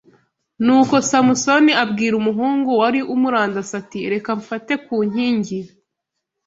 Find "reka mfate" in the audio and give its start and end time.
4.11-4.73